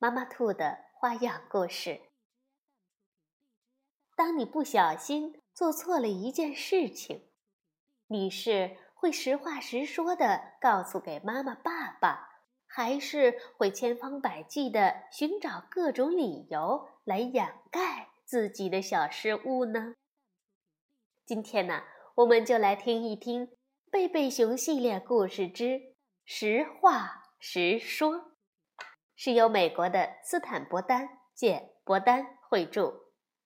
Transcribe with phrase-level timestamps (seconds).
[0.00, 2.00] 妈妈兔的花样故事。
[4.14, 7.28] 当你不小心做错了一件事情，
[8.06, 19.96] 你是会实话实说的告诉给妈妈、爸爸，还是会千方百计的寻找各种理由来掩盖自己的小失误呢？
[21.26, 21.82] 今天呢，
[22.14, 23.46] 我们就来听一听
[23.90, 28.14] 《贝贝熊系列故事之实话实说》。
[29.20, 32.94] 是由美国的斯坦伯丹借伯丹绘著，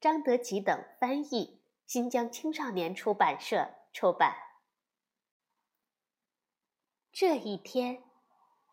[0.00, 4.34] 张德吉等翻译，新疆青少年出版社出版。
[7.12, 8.02] 这一天，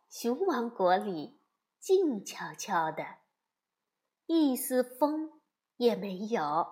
[0.10, 1.42] 熊王国里
[1.82, 3.18] 静悄悄的，
[4.28, 5.42] 一丝风
[5.76, 6.66] 也没有，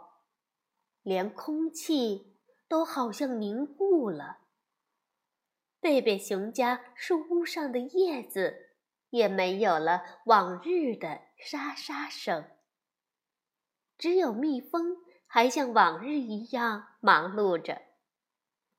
[1.02, 2.38] 连空气
[2.70, 4.38] 都好像凝固了。
[5.82, 8.70] 贝贝熊家树屋上的叶子。
[9.14, 12.50] 也没有了往日的沙沙声，
[13.96, 14.98] 只有蜜蜂
[15.28, 17.80] 还像往日一样忙碌着，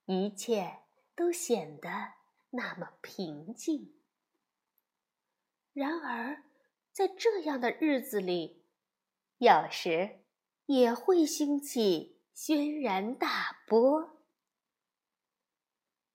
[0.07, 0.81] 一切
[1.15, 2.15] 都显得
[2.51, 3.95] 那么平静。
[5.73, 6.43] 然而，
[6.91, 8.67] 在这样的日子里，
[9.39, 10.25] 有时
[10.67, 14.19] 也会兴起轩然大波。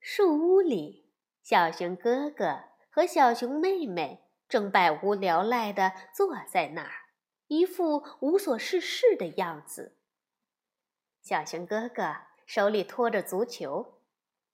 [0.02, 1.10] 树屋里，
[1.42, 2.69] 小熊哥哥。
[3.00, 6.92] 和小熊妹妹正百无聊赖地坐在那儿，
[7.48, 9.96] 一副无所事事的样子。
[11.22, 12.14] 小熊哥哥
[12.46, 14.02] 手里托着足球，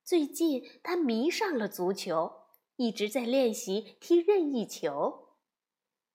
[0.03, 2.43] 最近他迷上了足球，
[2.75, 5.29] 一直在练习踢任意球。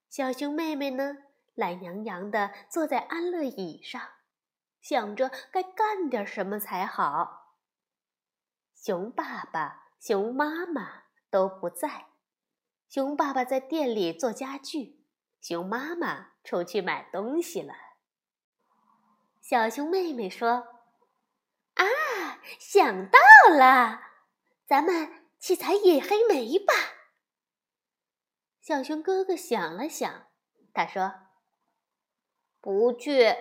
[0.09, 1.17] 小熊妹妹呢，
[1.57, 4.01] 懒洋洋地坐在安乐椅上，
[4.81, 7.57] 想着该干点什么才好。
[8.77, 12.10] 熊爸爸、熊妈妈都不在。
[12.91, 15.07] 熊爸爸在店里做家具，
[15.41, 17.73] 熊妈妈出去买东西了。
[19.41, 20.67] 小熊妹妹说
[21.75, 21.85] ：“啊，
[22.59, 23.21] 想到
[23.57, 24.01] 了，
[24.67, 26.75] 咱们去采野黑莓吧。”
[28.61, 30.27] 小熊哥哥想了想，
[30.75, 31.13] 他说
[32.61, 33.37] ：“不去，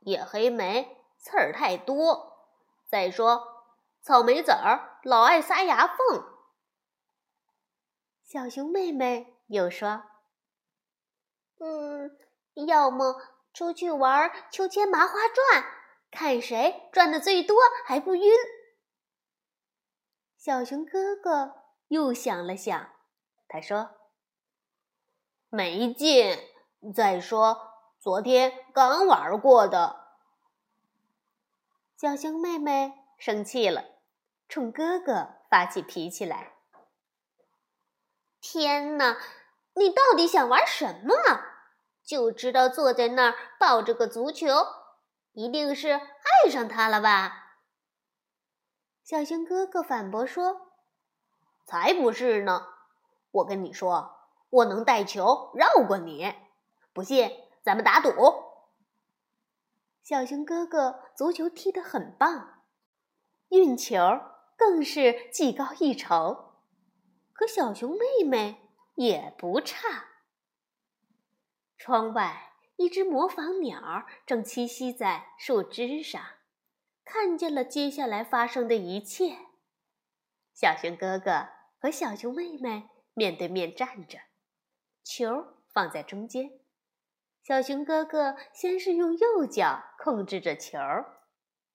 [0.00, 2.46] 野黑莓刺儿太多。
[2.90, 3.64] 再说，
[4.02, 6.30] 草莓籽儿老爱塞牙缝。”
[8.32, 10.04] 小熊妹妹又说
[11.60, 12.16] ：“嗯，
[12.66, 13.20] 要么
[13.52, 15.62] 出去玩秋千麻花转，
[16.10, 17.54] 看谁转的最多
[17.84, 18.32] 还不晕。”
[20.38, 21.56] 小熊哥哥
[21.88, 22.90] 又想了想，
[23.48, 23.90] 他说
[25.50, 26.38] ：“没劲。
[26.94, 30.06] 再说，昨天刚玩过的。”
[32.00, 33.84] 小熊妹妹生气了，
[34.48, 36.51] 冲哥哥发起脾气来。
[38.42, 39.18] 天哪，
[39.74, 41.14] 你到底想玩什么？
[42.04, 44.48] 就知道坐在那儿抱着个足球，
[45.32, 47.58] 一定是爱上他了吧？
[49.04, 50.72] 小熊哥哥反驳说
[51.64, 52.66] ：“才不是呢！
[53.30, 54.10] 我跟你说，
[54.50, 56.34] 我能带球绕过你。
[56.92, 57.30] 不信，
[57.62, 58.10] 咱们打赌。”
[60.02, 62.64] 小熊哥哥足球踢得很棒，
[63.50, 63.98] 运球
[64.56, 66.51] 更是技高一筹。
[67.42, 70.10] 可小熊妹妹也不差。
[71.76, 76.22] 窗外，一只模仿鸟正栖息在树枝上，
[77.04, 79.38] 看见了接下来发生的一切。
[80.54, 81.48] 小熊哥哥
[81.80, 84.20] 和小熊妹妹面对面站着，
[85.02, 86.60] 球放在中间。
[87.42, 90.78] 小熊哥哥先是用右脚控制着球，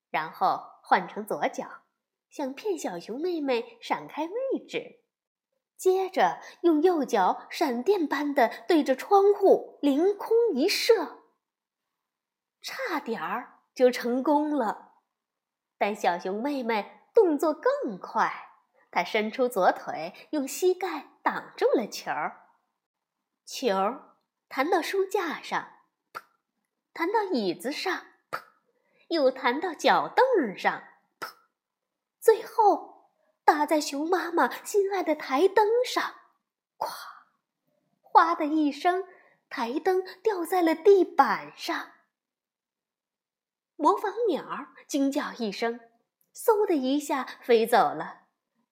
[0.09, 1.81] 然后换成左脚，
[2.29, 5.01] 想骗小熊妹妹闪开位置。
[5.77, 11.19] 接着用右脚闪电般的对着窗户凌空一射，
[12.61, 14.95] 差点儿就成功了。
[15.77, 18.49] 但小熊妹妹动作更快，
[18.89, 22.47] 她伸出左腿，用膝盖挡住了球儿，
[23.45, 24.17] 球儿
[24.49, 25.73] 弹到书架上，
[26.11, 26.21] 砰；
[26.91, 27.93] 弹到椅子上，
[28.31, 28.41] 砰；
[29.09, 30.81] 又弹到脚凳上，
[31.19, 31.29] 砰；
[32.19, 32.96] 最后。
[33.47, 36.15] 打在熊妈妈心爱的台灯上，
[36.77, 36.89] 咵，
[38.01, 39.05] 哗的一声，
[39.49, 41.93] 台灯掉在了地板上。
[43.77, 45.79] 模仿鸟惊叫一声，
[46.35, 48.23] 嗖的一下飞走了。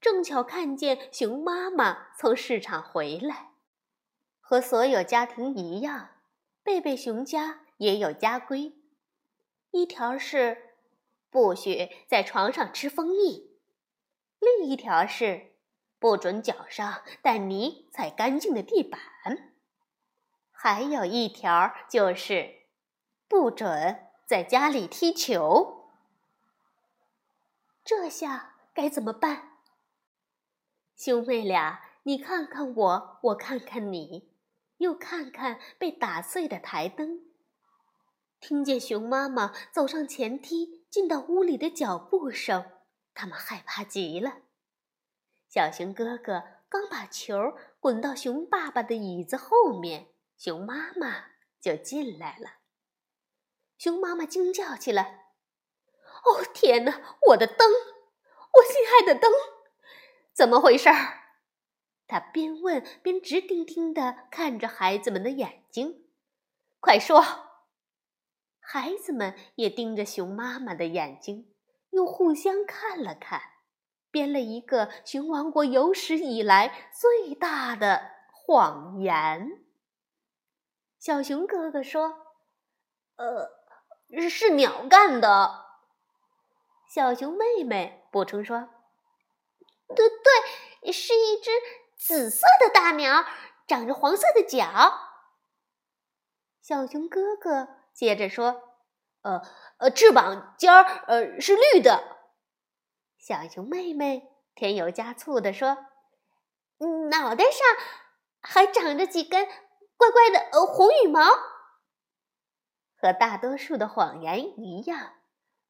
[0.02, 3.52] 正巧看见熊妈妈从市场回来，
[4.42, 6.18] 和所有家庭一样，
[6.64, 8.74] 贝贝熊家也有家规。
[9.72, 10.76] 一条是
[11.30, 13.55] 不许在床上吃蜂蜜，
[14.46, 15.54] 另一条是
[15.98, 19.02] 不准脚上带泥踩干净的地板，
[20.52, 22.68] 还有一条就是
[23.28, 25.90] 不准在家里踢球。
[27.84, 29.54] 这下该怎么办？
[30.96, 34.30] 兄妹俩，你看看我，我看看你，
[34.78, 37.22] 又看看被打碎的台灯。
[38.40, 42.64] 听见熊妈妈走上前梯进到屋里的脚步声，
[43.16, 44.42] 他们害怕极了。
[45.48, 51.28] 小熊哥哥刚把球滚到熊爸爸的椅子后面，熊妈妈
[51.60, 52.58] 就进来了。
[53.78, 55.32] 熊妈妈惊叫起来
[56.26, 57.18] ：“哦，天哪！
[57.30, 59.32] 我的灯，我心爱的灯！”
[60.34, 61.24] 怎么回事儿？
[62.08, 66.10] 他边问边直盯盯地看着孩子们的眼睛。
[66.80, 67.24] 快说！
[68.60, 71.55] 孩子们也盯着熊妈妈的眼睛，
[71.96, 73.42] 又互相看了看，
[74.12, 79.64] 编了一个熊王国有史以来最大的谎言。
[81.00, 82.36] 小熊哥哥说
[83.16, 83.50] ：“呃，
[84.30, 85.66] 是鸟干的。”
[86.94, 88.70] 小熊妹妹补充说。
[89.88, 91.52] 对对，是一只
[91.96, 93.24] 紫色的大鸟，
[93.68, 94.66] 长着黄色的脚。
[96.62, 98.80] 小熊哥哥接着说
[99.22, 99.42] ：“呃
[99.78, 102.18] 呃，翅膀尖儿呃是绿的。”
[103.18, 105.78] 小熊妹妹添油加醋的说
[107.10, 107.66] ：“脑袋上
[108.42, 109.48] 还长着几根
[109.98, 111.22] 怪怪的呃红羽毛。”
[113.02, 115.14] 和大多数的谎言一样，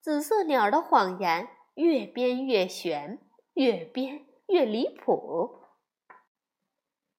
[0.01, 3.21] 紫色鸟的谎言越编越玄。
[3.55, 5.63] 越编越离谱。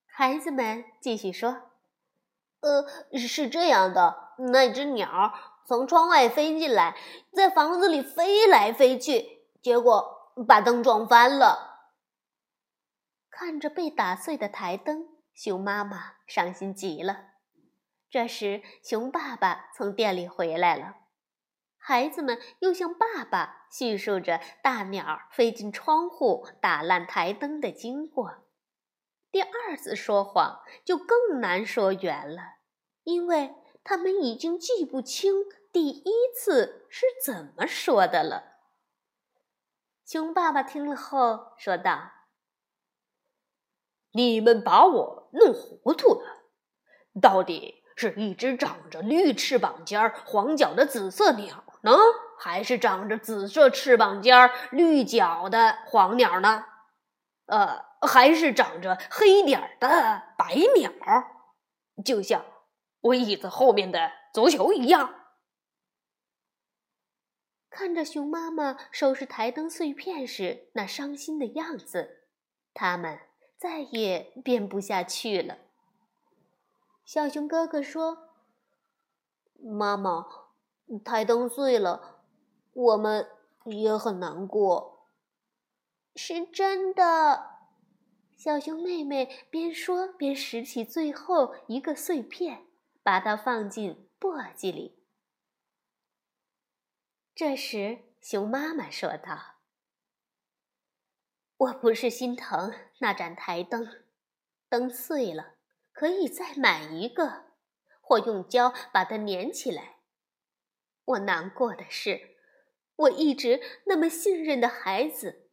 [0.05, 1.71] 孩子们继续说
[2.61, 2.85] ：“呃，
[3.17, 5.33] 是这样的，那只鸟
[5.67, 6.95] 从窗外飞进来，
[7.33, 11.91] 在房子里飞来飞去，结果把灯撞翻了。”
[13.29, 17.25] 看着被打碎的台灯，熊妈妈伤心极了。
[18.09, 20.95] 这时，熊爸爸从店里回来了。
[21.77, 28.45] 孩子们又向爸爸叙述着大鸟飞进窗户打烂台灯的经过。
[29.29, 32.41] 第二次说谎就更难说圆了，
[33.03, 33.53] 因为
[33.83, 35.33] 他们已经记不清
[35.71, 38.57] 第一次是怎么说的了。
[40.05, 42.11] 熊爸爸听了后说道
[44.13, 46.43] ：“你们把我弄糊涂了，
[47.21, 51.93] 到底是一只长着绿翅膀尖、黄脚的紫色鸟。”呢？
[52.39, 56.65] 还是长着紫色翅膀尖、绿脚的黄鸟呢？
[57.45, 60.91] 呃，还是长着黑点儿的白鸟，
[62.03, 62.43] 就像
[63.01, 65.13] 我椅子后面的足球一样。
[67.69, 72.23] 看着熊妈妈收拾台灯碎片时那伤心的样子，
[72.73, 73.19] 他们
[73.57, 75.57] 再也编不下去了。
[77.05, 78.29] 小熊哥哥说
[79.61, 80.25] ：“妈妈。”
[81.03, 82.21] 台灯碎了，
[82.71, 83.27] 我们
[83.65, 85.09] 也很难过。
[86.15, 87.57] 是真的，
[88.37, 92.65] 小熊妹妹边说边拾起最后一个碎片，
[93.03, 94.96] 把它放进簸箕里。
[97.37, 99.57] 这时，熊妈妈说道
[101.55, 104.05] ：“我不是心疼那盏台灯，
[104.67, 105.53] 灯碎了
[105.91, 107.51] 可以再买一个，
[108.01, 109.97] 或用胶把它粘起来。”
[111.05, 112.37] 我难过的是，
[112.95, 115.51] 我一直那么信任的孩子，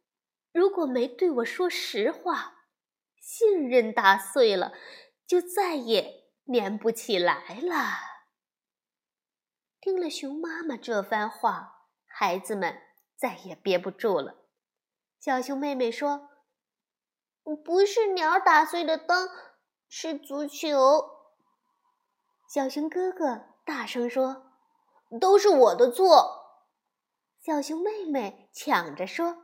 [0.51, 2.65] 如果没对我说实话，
[3.21, 4.73] 信任打碎了，
[5.27, 8.15] 就再也粘不起来了。
[9.79, 11.73] 听了熊妈妈这番话，
[12.17, 12.81] 孩子们
[13.17, 14.37] 再也憋不住了。
[15.19, 16.29] 小熊妹妹说
[17.65, 19.29] ：“不是鸟打碎的灯，
[19.89, 21.09] 是足球。”
[22.47, 24.43] 小熊哥哥大声说。
[25.19, 26.63] 都是我的错，
[27.41, 29.43] 小熊妹妹抢着说：“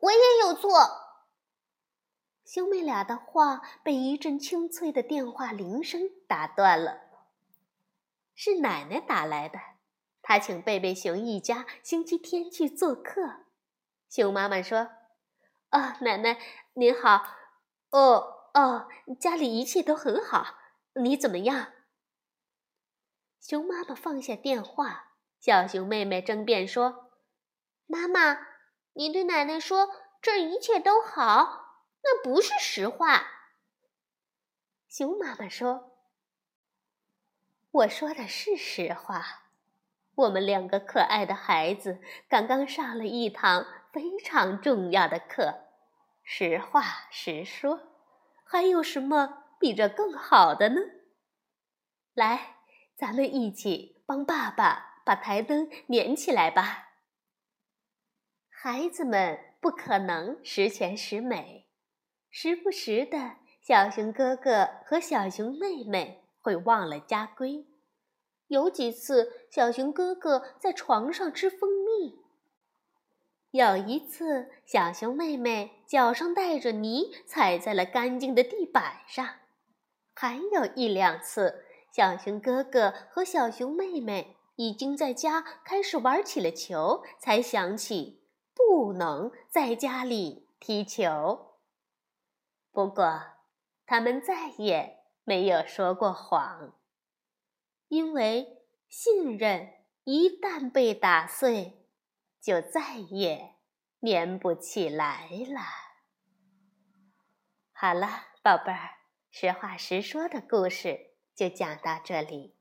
[0.00, 0.70] 我也有错。”
[2.44, 6.98] 兄妹俩的话被一阵清脆的电话铃声打断了。
[8.34, 9.58] 是奶奶打来的，
[10.28, 13.44] 他请贝贝熊一家星期天去做客。
[14.10, 14.90] 熊妈妈说
[15.70, 16.36] ：“哦，奶奶
[16.74, 17.24] 您好，
[17.90, 18.88] 哦哦，
[19.20, 20.58] 家里一切都很好，
[20.94, 21.74] 你怎么样？”
[23.40, 27.12] 熊妈妈放下电话，小熊妹妹争辩说
[27.86, 28.48] ：“妈妈，
[28.94, 29.88] 你对奶奶说
[30.20, 33.28] 这一切都好，那不是实话。”
[34.90, 36.00] 熊妈妈说
[37.70, 39.44] ：“我说的是实话。
[40.16, 45.66] 我们两个可爱的孩子刚刚上了一堂非常重要的课，
[46.22, 47.80] 实话实说，
[48.44, 50.80] 还有什么比这更好的呢？
[52.14, 52.56] 来，
[52.96, 56.84] 咱们一起帮爸爸把台灯粘起来吧。”
[58.48, 61.68] 孩子们不可能十全十美，
[62.30, 63.36] 时不时的。
[63.60, 67.66] 小熊哥哥和小熊妹妹会忘了家规，
[68.48, 72.20] 有几次小熊哥哥在床上吃蜂蜜，
[73.50, 79.26] 有一次小熊妹妹脚上带着泥踩在了干净的地板上，
[80.14, 88.22] 还有一两次小熊哥哥和小熊妹妹已经在家开始玩起了球，才想起
[88.54, 91.56] 不能在家里踢球。
[92.72, 93.36] 不过。
[93.88, 96.75] 他们再也没有说过谎，
[97.88, 99.72] 因为信任
[100.04, 101.86] 一旦被打碎，
[102.40, 103.54] 就再也
[104.00, 105.60] 粘不起来了。
[107.72, 108.08] 好了，
[108.42, 108.98] 宝贝儿，
[109.30, 112.54] 实话实说的故事就讲到这里。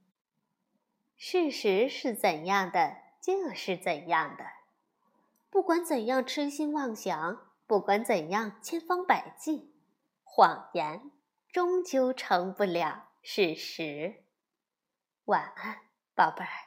[1.16, 4.46] 事实是怎样的，就是怎样的。
[5.50, 9.74] 不管怎样痴心妄想，不管怎样千方百计，
[10.24, 11.12] 谎言。
[11.48, 14.25] 终究成不了事实。
[15.26, 15.78] 晚安，
[16.14, 16.65] 宝贝儿。